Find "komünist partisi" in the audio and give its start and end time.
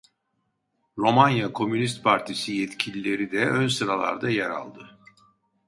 1.53-2.53